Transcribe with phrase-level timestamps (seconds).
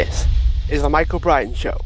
[0.00, 0.24] This
[0.70, 1.78] is the Michael Brian Show.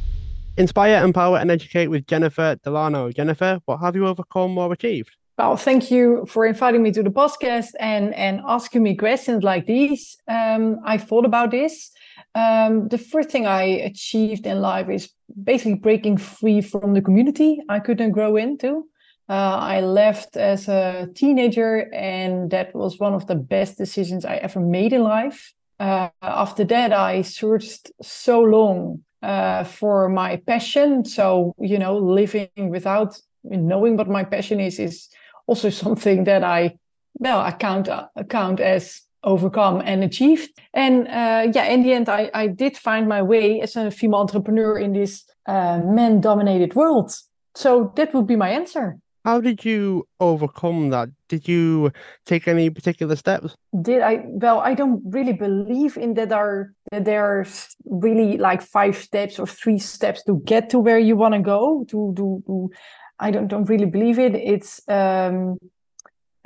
[0.56, 3.10] Inspire, empower, and educate with Jennifer Delano.
[3.10, 5.10] Jennifer, what have you overcome or achieved?
[5.36, 9.66] Well, thank you for inviting me to the podcast and and asking me questions like
[9.66, 10.16] these.
[10.28, 11.90] Um, I thought about this.
[12.36, 15.10] Um, the first thing I achieved in life is
[15.42, 18.86] basically breaking free from the community I couldn't grow into.
[19.28, 24.36] Uh, I left as a teenager, and that was one of the best decisions I
[24.36, 31.04] ever made in life uh, after that, I searched so long uh, for my passion.
[31.04, 35.08] So, you know, living without knowing what my passion is is
[35.46, 36.76] also something that I,
[37.14, 37.88] well, I count,
[38.28, 40.50] count as overcome and achieved.
[40.72, 44.20] And uh, yeah, in the end, I, I did find my way as a female
[44.20, 47.12] entrepreneur in this uh, man dominated world.
[47.54, 48.98] So that would be my answer.
[49.24, 51.08] How did you overcome that?
[51.28, 51.92] Did you
[52.26, 53.56] take any particular steps?
[53.80, 54.22] Did I?
[54.26, 56.30] Well, I don't really believe in that.
[56.30, 61.16] Are that there's really like five steps or three steps to get to where you
[61.16, 61.86] want to go?
[61.88, 62.70] To do,
[63.18, 64.34] I don't don't really believe it.
[64.34, 65.56] It's um,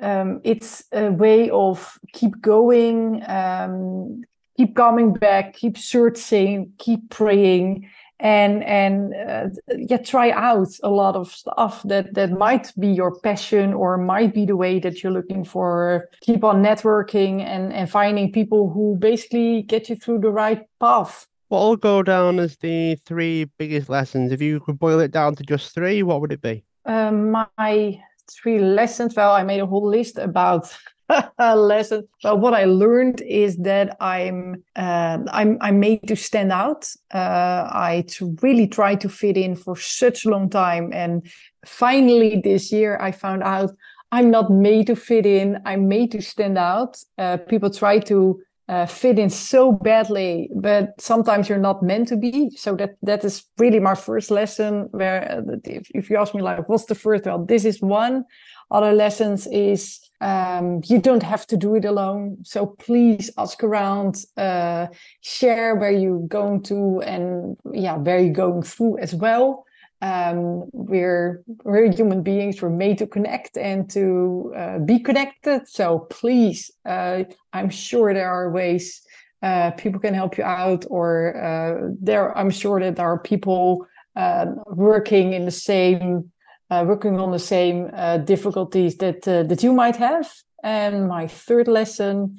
[0.01, 4.23] um, it's a way of keep going, um,
[4.57, 7.91] keep coming back, keep searching, keep praying,
[8.21, 13.19] and and uh, yeah try out a lot of stuff that that might be your
[13.21, 16.09] passion or might be the way that you're looking for.
[16.23, 21.27] Keep on networking and and finding people who basically get you through the right path.
[21.49, 24.33] What will go down as the three biggest lessons?
[24.33, 26.65] If you could boil it down to just three what would it be?
[26.85, 30.71] Um, my three lessons well i made a whole list about
[31.39, 32.09] lesson.
[32.23, 36.89] But what I learned is that I'm uh, I'm I'm made to stand out.
[37.13, 38.05] Uh, I
[38.43, 41.27] really try to fit in for such a long time, and
[41.67, 43.71] finally this year I found out
[44.11, 45.61] I'm not made to fit in.
[45.65, 46.99] I'm made to stand out.
[47.19, 52.17] Uh, people try to uh, fit in so badly, but sometimes you're not meant to
[52.17, 52.51] be.
[52.57, 54.89] So that that is really my first lesson.
[54.91, 57.25] Where uh, if, if you ask me like, what's the first?
[57.25, 58.25] Well, this is one.
[58.71, 62.39] Other lessons is um, you don't have to do it alone.
[62.43, 64.89] So please ask around, uh,
[65.23, 69.65] share where you're going to, and yeah, where you're going through as well.
[70.01, 72.63] Um, we're we're human beings.
[72.63, 75.67] We're made to connect and to uh, be connected.
[75.69, 79.03] So please, uh, I'm sure there are ways
[79.43, 82.37] uh, people can help you out, or uh, there.
[82.39, 86.31] I'm sure that there are people uh, working in the same
[86.71, 90.29] uh, working on the same uh, difficulties that that you might have.
[90.63, 92.39] And my third lesson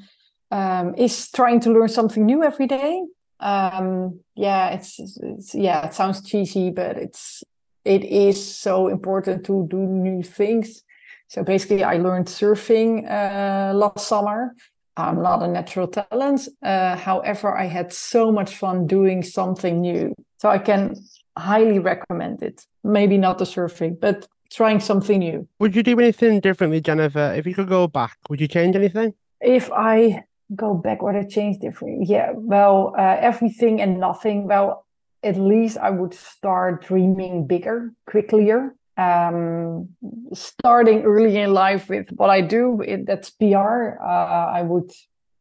[0.51, 3.03] um, is trying to learn something new every day.
[3.39, 7.43] Um, yeah, it's, it's yeah, it sounds cheesy, but it's
[7.85, 10.83] it is so important to do new things.
[11.27, 14.55] So basically, I learned surfing uh, last summer.
[14.97, 16.47] I'm not a natural talent.
[16.61, 20.13] Uh, however, I had so much fun doing something new.
[20.39, 20.95] So I can
[21.37, 22.65] highly recommend it.
[22.83, 25.47] Maybe not the surfing, but trying something new.
[25.59, 27.33] Would you do anything differently, Jennifer?
[27.35, 29.13] If you could go back, would you change anything?
[29.39, 30.25] If I
[30.55, 32.05] go back, would I change differently?
[32.07, 34.47] Yeah, well, uh, everything and nothing.
[34.47, 34.85] Well,
[35.23, 38.75] at least I would start dreaming bigger, quicker.
[38.97, 39.89] Um,
[40.33, 43.95] starting early in life with what I do, it, that's PR.
[44.01, 44.91] Uh, I would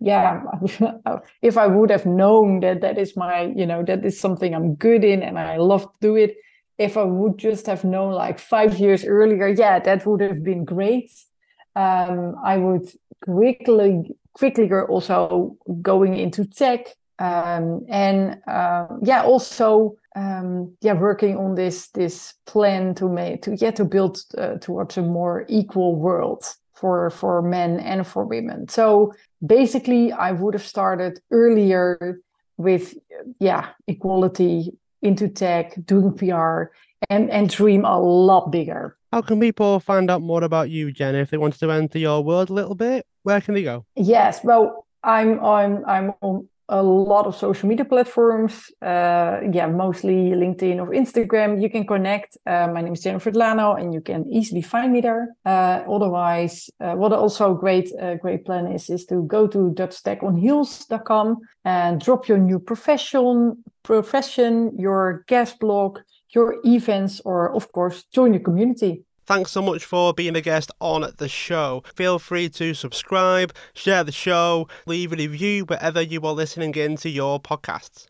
[0.01, 0.43] yeah
[1.43, 4.75] if i would have known that that is my you know that is something i'm
[4.75, 6.37] good in and i love to do it
[6.79, 10.65] if i would just have known like five years earlier yeah that would have been
[10.65, 11.11] great
[11.75, 12.89] um, i would
[13.23, 16.87] quickly quickly also going into tech
[17.19, 23.57] um, and uh, yeah also um, yeah working on this this plan to make to
[23.57, 28.69] yeah to build uh, towards a more equal world for for men and for women.
[28.69, 29.13] So
[29.47, 32.21] basically i would have started earlier
[32.57, 32.95] with
[33.39, 36.73] yeah equality into tech doing pr
[37.09, 38.97] and and dream a lot bigger.
[39.13, 42.23] How can people find out more about you jen if they wanted to enter your
[42.23, 43.07] world a little bit?
[43.23, 43.85] Where can they go?
[43.97, 48.71] Yes well i'm i'm i'm on a lot of social media platforms.
[48.83, 51.61] Uh, yeah, mostly LinkedIn or Instagram.
[51.63, 52.37] You can connect.
[52.47, 55.35] Uh, my name is Jennifer Delano, and you can easily find me there.
[55.47, 61.39] Uh, otherwise, uh, what also great uh, great plan is is to go to dutchtechonheels.com
[61.65, 66.01] and drop your new profession, profession, your guest blog,
[66.31, 69.05] your events, or of course join the community.
[69.29, 71.85] Thanks so much for being a guest on the show.
[71.95, 77.11] Feel free to subscribe, share the show, leave a review wherever you are listening into
[77.11, 78.09] your podcasts.